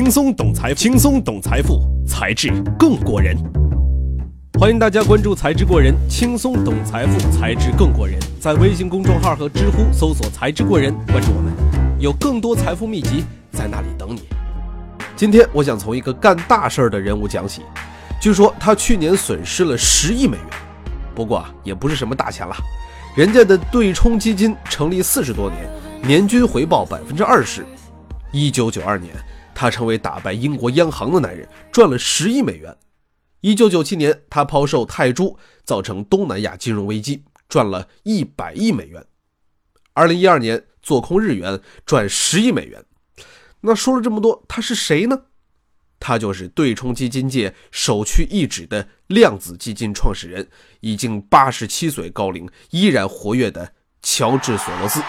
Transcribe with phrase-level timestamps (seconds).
[0.00, 3.36] 轻松懂财，轻松懂财富，财智更过人。
[4.58, 8.18] 欢迎大家关注“财智过人”，轻松懂财富，财智更过人。
[8.40, 11.52] 在微信公众号和知乎搜索“财智过人”，关注我们，
[11.98, 14.22] 有更多财富秘籍在那里等你。
[15.16, 17.60] 今天我想从一个干大事儿的人物讲起。
[18.22, 20.46] 据说他去年损失了十亿美元，
[21.14, 22.56] 不过啊，也不是什么大钱了。
[23.14, 25.68] 人家的对冲基金成立四十多年，
[26.02, 27.66] 年均回报百分之二十。
[28.32, 29.12] 一九九二年，
[29.60, 32.74] 他成为打败英国央行的男人，赚了十亿美元。
[33.42, 39.04] 一九九七年，他抛售泰铢，造成东南亚金融危机，赚了一百亿美元。
[39.92, 42.82] 二零一二年，做空日元，赚十亿美元。
[43.60, 45.24] 那说了这么多，他是谁呢？
[45.98, 50.48] 他就是对冲基金界首屈一指的量子基金创始人，
[50.80, 55.02] 已经八十七岁高龄依然活跃的乔治·索罗斯。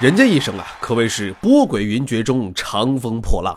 [0.00, 3.56] 人家一生啊，可谓是波诡云谲中长风破浪。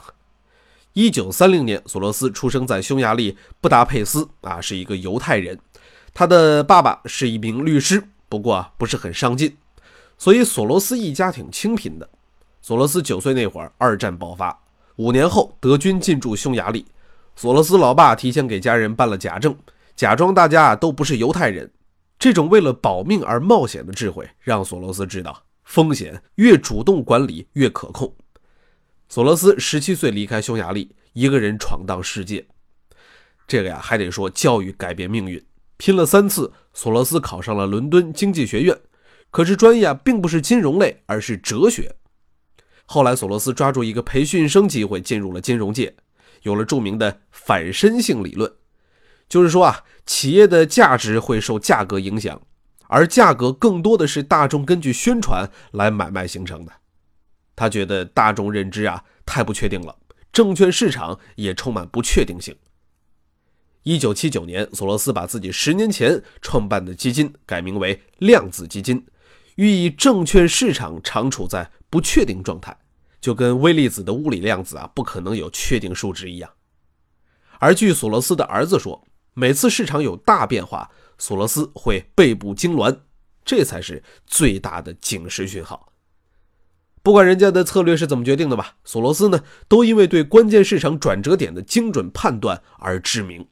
[0.94, 5.58] 一九三零年，索罗斯出生在匈牙利布达佩斯，啊，是一个犹太人。
[6.14, 9.58] 他的爸爸是一名律师，不过，不是很上进，
[10.16, 12.08] 所以索罗斯一家挺清贫的。
[12.62, 14.56] 索罗斯九岁那会儿，二战爆发。
[14.98, 16.86] 五年后，德军进驻匈牙利，
[17.36, 19.58] 索罗斯老爸提前给家人办了假证，
[19.96, 21.72] 假装大家都不是犹太人。
[22.20, 28.16] 这种为了保命而冒险的智慧，让索罗斯知道风险越主动管理越可控。
[29.10, 32.48] 索罗斯十七岁离开匈牙利，一个人闯荡世界。
[33.46, 35.46] 这个呀，还得说教育改变命运。
[35.76, 38.80] 拼了三次，索罗斯考上了伦敦经济学院，
[39.30, 41.98] 可是专业啊，并不是金融类，而是哲学。
[42.86, 45.98] 后来，索罗斯抓住一个培训生机会，进入了金融界，
[46.44, 48.50] 有了著名的反身性理论，
[49.28, 52.42] 就是说啊，企业的价值会受价格影响，
[52.88, 56.72] 而价格更多的是大众根据宣传来买卖形成的。
[57.56, 59.98] 他觉得大众认知啊太不确定了，
[60.32, 62.56] 证券市场也充满不确定性。
[63.84, 69.06] 一九七九年，索罗斯把自己十年前创办的基金改名为量子基金，
[69.56, 71.72] 寓意证券市场常处在。
[71.90, 72.78] 不确定状态，
[73.22, 76.52] 就跟微粒子的物理量子啊不可能有确定数值一样。
[77.60, 83.00] 而据索罗斯的儿子说，每次市场有大变化，索罗斯会背部痉挛，
[83.44, 85.92] 这才是最大的警示讯号。
[87.02, 93.48] 不管人家的策略是怎么决定的吧，索罗斯呢都因为对关键市场转折点的精准判断而知名。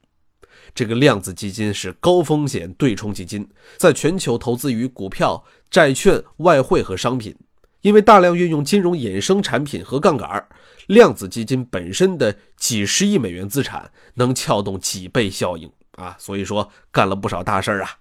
[0.74, 7.34] 这个量子基金是高风险对冲基金，在全球投资于股票、债券、外汇和商品。
[7.80, 10.48] 因为大量运用金融衍生产品和杠杆，
[10.88, 18.00] 量子基金本身的几十亿美元资产能撬动几倍效应啊，所以说干了不少大事儿啊。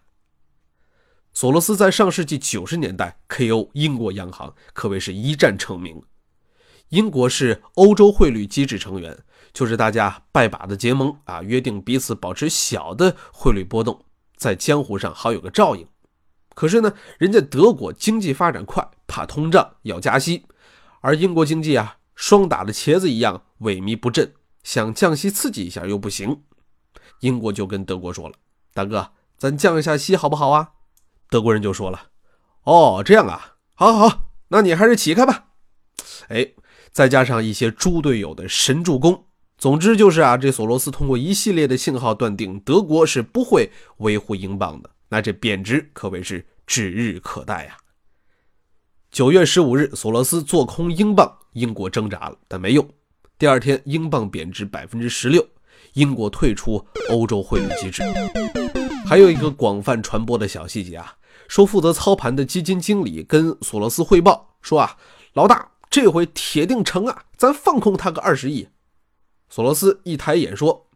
[1.32, 6.02] 索罗斯在上世纪九十年代 KO 英国央行，可谓是一战成名。
[6.90, 9.18] 英国是欧洲汇率机制成员，
[9.52, 14.04] 就是大家拜把子结盟啊，约定彼此保持小的汇率波动，
[14.36, 15.88] 在江湖上好有个照应。
[16.54, 20.46] 可是呢，人家德国经济发展快，怕通胀要加息，
[21.00, 24.32] 而英国经济啊，霜打的茄子一样萎靡不振，
[24.62, 26.44] 想降息刺激一下又不行。
[27.20, 28.34] 英国就跟德国说了
[28.74, 30.70] ：“大哥，咱降一下息好不好啊？”
[31.30, 32.08] 德国人就说了
[32.64, 35.46] ：“哦，这样啊，好，好，那你还是起开吧。”
[36.28, 36.52] 哎，
[36.92, 39.26] 再加上一些猪队友的神助攻，
[39.58, 44.90] 总之就是啊，这索罗斯通过一系列的信号断定，德国是不会维护英镑的。
[45.08, 47.76] 那这贬值可谓是指日可待呀！
[49.10, 52.88] 九月十五日，索罗斯做空英镑，英国挣扎了，但没用。
[53.38, 55.46] 第二天，英镑贬值百分之十六，
[55.94, 58.02] 英国退出欧洲汇率机制。
[59.06, 61.16] 还有一个广泛传播的小细节啊，
[61.48, 64.96] 说负责操盘的基金经理跟索罗斯汇报说啊，
[65.34, 68.68] 老大，这回铁定成啊，咱放空他个二十亿。
[69.50, 70.88] 索罗斯一抬眼说：“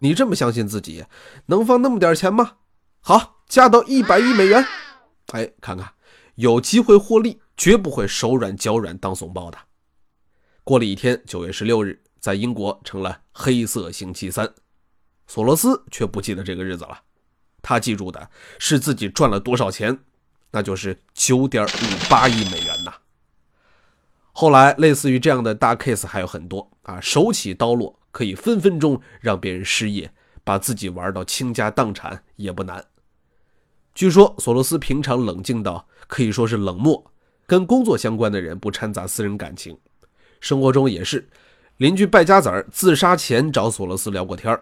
[0.00, 1.04] 你这么相信自己，
[1.46, 2.52] 能放那么点钱吗？”
[3.00, 4.64] 好，加到一百亿美元。
[5.32, 5.94] 哎，看看，
[6.36, 9.58] 有机会获利，绝不会手软脚软当怂包的。
[10.62, 14.48] 过了一天，九月十六日，在英国成了黑色星期三。
[15.26, 17.00] 索罗斯却不记得这个日子了，
[17.60, 18.30] 他记住的
[18.60, 19.98] 是自己赚了多少钱，
[20.52, 22.94] 那就是九点五八亿美元呐。
[24.30, 30.14] 后来，类似于这样的大 case 还有很多啊，手起刀落，可以分分钟让别人失业，
[30.44, 32.84] 把自己玩到倾家荡产也不难。
[33.94, 37.12] 据说索罗斯平常冷静到可以说是冷漠，
[37.46, 39.76] 跟工作相关的人不掺杂私人感情。
[40.40, 41.28] 生活中也是，
[41.78, 44.60] 邻居败家子儿自杀前找索罗斯聊过天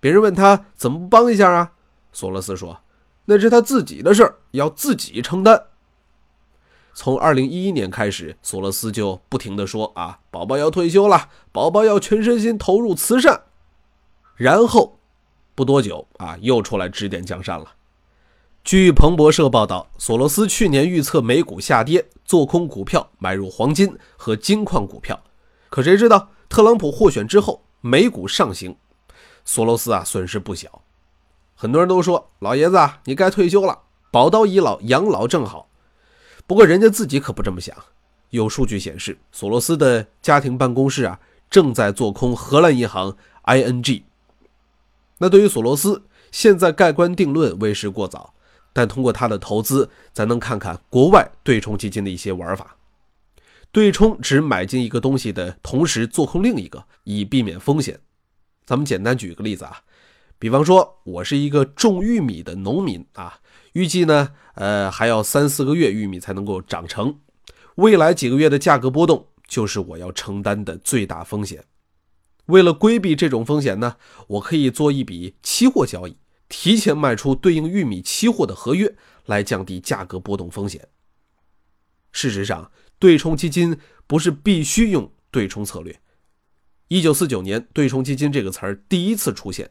[0.00, 1.72] 别人问他怎么不帮一下啊？
[2.12, 2.80] 索罗斯说
[3.26, 5.66] ：“那是他自己的事儿，要自己承担。”
[6.94, 13.42] 从二零一一年开始，索罗斯就不停的说啊，宝宝要退休了，宝宝要全身心投入慈善。
[14.34, 14.98] 然后
[15.54, 17.74] 不多久啊，又出来指点江山了。
[18.64, 25.20] 据彭博社报道，索罗斯去年预测美股下跌，做空股票，买入黄金和金矿股票。
[25.70, 28.76] 可谁知道特朗普获选之后，美股上行，
[29.44, 30.82] 索罗斯啊损失不小。
[31.54, 33.78] 很多人都说，老爷子啊，你该退休了，
[34.10, 35.68] 宝刀已老，养老正好。
[36.46, 37.76] 不过人家自己可不这么想。
[38.30, 44.02] 有数据显示，索罗斯的家庭办公室啊正在做空荷兰银行 ING。
[45.18, 48.34] 那对于索罗斯，现在盖棺定论为时过早。
[48.72, 52.76] 但通过他的投资，咱能看看国外对冲基金的一些玩法。
[53.70, 58.00] 对冲只买进一个东西的同时做空另一个，以避免风险。
[58.64, 59.82] 咱们简单举个例子啊，
[60.38, 63.40] 比方说我是一个种玉米的农民啊。
[63.72, 67.20] 预计呢，呃，还要三四个月玉米才能够长成。
[67.76, 71.64] 未来几个月的价格波动，就是我要承担的最大风险。
[72.46, 76.16] 为了规避这种风险呢，我可以做一笔期货交易，
[76.48, 80.88] 提前卖出对应玉米期货的合约，来降低价格波动风险。
[82.10, 86.00] 事实上，对冲基金不是必须用对冲策略。
[86.88, 89.70] 一九四九年，对冲基金这个词儿第一次出现。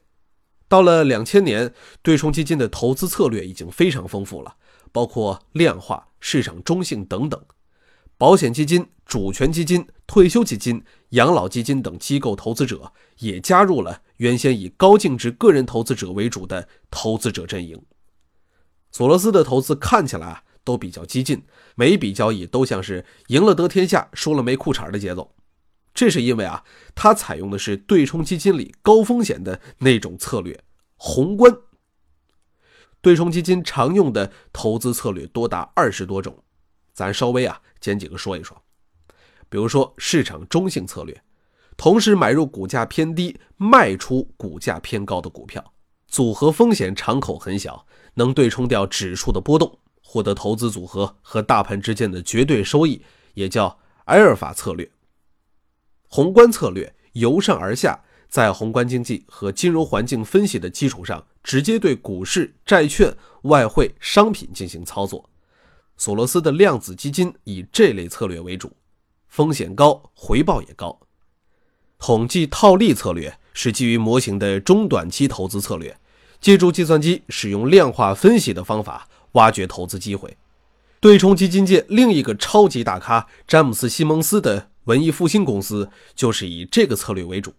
[0.68, 4.56] 到了两千年，对冲基金的投资策略已经非常丰富了，
[4.92, 7.42] 包括量化、市场中性等等。
[8.18, 17.82] 保险基金、主权基金、退休基金、养老基金等机构投资者也加入了原先以高净值个人投资者为主的投资者阵营。
[18.92, 25.34] 索罗斯的投资看起来啊都比较激进，每一笔交易都像是赢了得天下，输了没裤衩的节奏。
[25.94, 30.60] 这是因为啊，他采用的是对冲基金里高风险的那种策略——
[30.98, 31.56] 宏观。
[33.00, 36.44] 对冲基金常用的投资策略多达二十多种，
[36.94, 38.62] 咱稍微啊捡几个说一说。
[39.48, 41.24] 比如说市场中性策略，
[41.78, 45.74] 同时买入股价偏低、卖出股价偏高的股票，
[46.08, 53.01] 组合风险敞口很小，能对冲掉指数的波动，获得投资组合和大盘之间的绝对收益，
[53.33, 54.89] 也叫埃尔法策略。
[56.07, 58.00] 宏观策略由上而下，
[58.30, 65.30] 在宏观经济和金融环境分析的基础上，直接对股市、债券、外汇、商品进行操作。
[65.98, 68.71] 索罗斯的量子基金以这类策略为主，
[69.27, 70.98] 风险高，回报也高。
[72.00, 76.00] 统计套利策略是基于模型的中短期投资策略，
[76.39, 80.36] 借助计算机使用量化分析的方法挖掘投资机会。
[81.00, 84.69] 对冲基金界另一个超级大咖詹姆斯·西蒙斯的。
[84.88, 87.54] 文艺复兴公司就是以这个策略为主，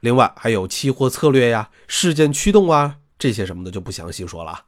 [0.00, 4.64] 另外还有期货策略呀、事件驱动啊这些什么的就不详细说了。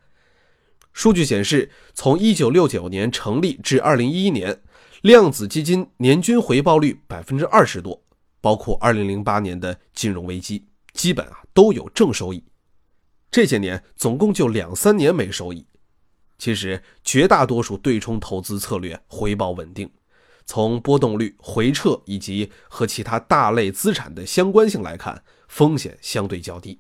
[0.93, 4.63] 数据显示，从1969年成立至2011年，
[5.03, 8.01] 量子基金年均回报率百分之二十多，
[8.41, 12.45] 包括2008年的金融危机，基本啊都有正收益。
[13.33, 15.67] 这些年总共就两三年没收益。
[16.39, 19.91] 其实绝大多数对冲投资策略回报稳定。
[20.45, 26.79] 从波动率、回撤以及和其他大类资产的相关性来看，风险相对较低。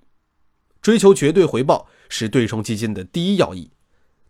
[0.80, 3.70] 追求绝对回报是对冲基金的第一要义。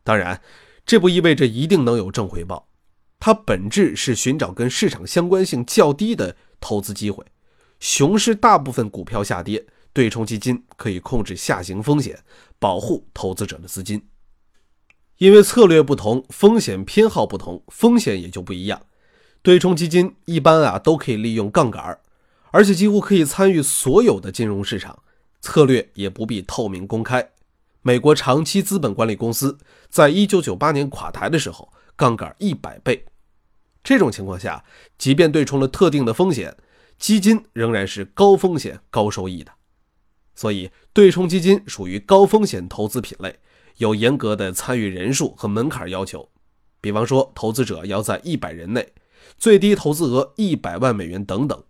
[0.02, 0.40] 当然，
[0.87, 2.69] 这不意味着一定能有正回报。
[3.19, 7.25] 它本质是寻找跟市场相关性较低的投资机会。
[7.78, 12.18] 熊市大部分股票下跌，对冲基金可以控制下行风险，
[12.59, 14.02] 保护投资者的资金。
[15.18, 18.82] 因为策略不同，风险偏好不同，风险也就不一样。
[19.42, 21.99] 对冲基金一般啊都可以利用杠杆，
[22.50, 25.02] 而且几乎可以参与所有的金融市场，
[25.40, 27.30] 策略也不必透明公开。
[27.82, 29.56] 美国长期资本管理公司
[29.88, 33.06] 在一九九八年垮台的时候，杠杆一百倍。
[33.85, 34.64] 这种情况下，
[34.99, 36.56] 即便对冲了特定的风险，
[36.99, 39.52] 基金仍然是高风险高收益的。
[40.35, 43.38] 所以，对冲基金属于高风险投资品类，
[43.78, 46.28] 有严格的参与人数和门槛要求，
[46.80, 48.92] 比方说，投资者要在一百人内。
[49.38, 51.64] 最低投资额一百万美元等等。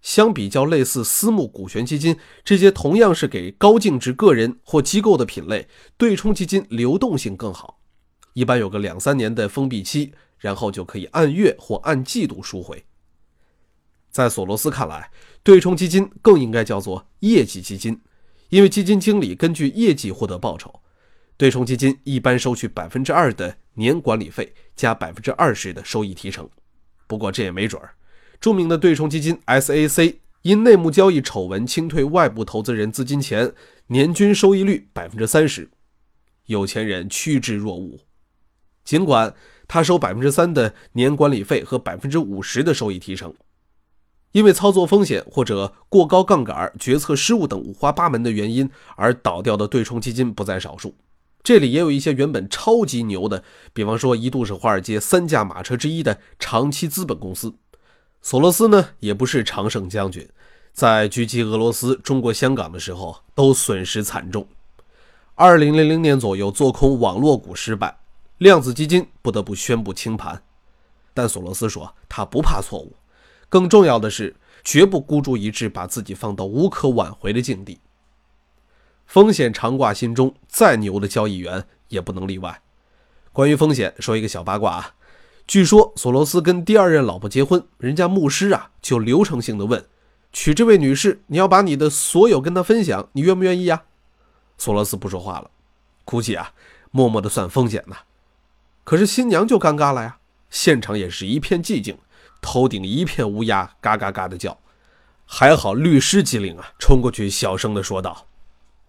[0.00, 7.78] 相比较类似私募股权基金这些同样是给高净值个人或机构的品类，对冲基金流动性更好，
[8.32, 12.84] 一般有个两三年的封闭期，然后就可以按月或按季度赎回。
[14.10, 15.12] 在索罗斯看来，
[15.44, 18.00] 对冲基金更应该叫做业绩基金，
[18.48, 20.81] 因为基金经理根据业绩获得报酬。
[21.42, 26.48] 对冲基金一般收取百分之二的年管理费加百分之二十的收益提成。
[27.08, 27.96] 不过这也没准儿。
[28.40, 33.52] 著名的对冲基金 SAC 因内幕交易丑闻清退外部投资人资金前，
[33.88, 35.68] 年均收益率百分之三十，
[36.46, 37.98] 有钱人趋之若鹜。
[38.84, 39.34] 尽管
[39.66, 43.34] 他收百分之三的年管理费和百分之五十的收益提成。
[44.30, 50.94] 因为操作风险或者过高杠杆、决策失误等五花八门的原因而倒掉的对冲基金不在少数。
[51.42, 57.54] 这里也有一些原本超级牛的，比方说一度是华尔街三驾马车之一的长期资本公司。
[58.20, 60.28] 索罗斯呢，也不是常胜将军，
[60.72, 64.46] 在狙击俄罗斯、中国香港的时候都损失惨重。
[65.34, 67.98] 二零零零年左右做空网络股失败，
[68.38, 70.40] 量子基金不得不宣布清盘。
[71.12, 72.94] 但索罗斯说他不怕错误。
[73.48, 77.80] 更重要的是，绝不孤注一掷，把自己放到无可挽回的境地。
[79.12, 82.62] 风险常挂心中，再牛的交易员也不能例外。
[83.30, 84.94] 关于风险，说一个小八卦啊。
[85.46, 89.84] 据说索罗斯跟第二任老婆结婚，人家牧师啊就流程性的问
[90.32, 93.82] ：“娶这位女士，你要把你的所有跟她分享，你愿不愿意呀？”
[94.56, 95.50] 索罗斯不说话了，
[96.06, 96.54] 估计啊
[96.90, 97.94] 默默的算风险呢。
[98.82, 100.16] 可是新娘就尴尬了呀，
[100.48, 101.98] 现场也是一片寂静。
[102.40, 104.58] 头顶一片乌鸦，嘎嘎嘎的叫。
[105.26, 108.28] 还好律师机灵啊，冲过去小声的说道：“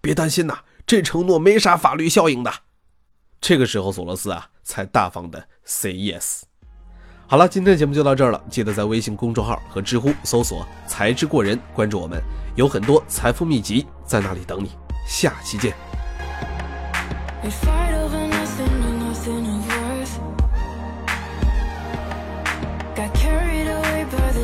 [0.03, 2.51] 别担心呐，这承诺没啥法律效应的。”
[3.39, 6.41] 这个时候，索罗斯啊才大方的 say yes。
[7.25, 12.21] 好了，今天的节目就到这儿了，记得在微信公众号和知乎搜索“才智过人”，关注我们，
[12.57, 14.71] 有很多财富秘籍在那里等你。
[15.07, 15.73] 下期见。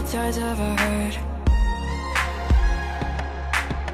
[0.09, 1.28] tides of our hurt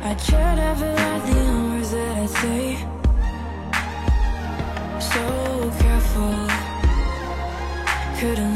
[0.08, 2.78] I tread ever lightly on words that I say.
[5.12, 5.24] So
[5.82, 6.36] careful.
[8.20, 8.55] Couldn't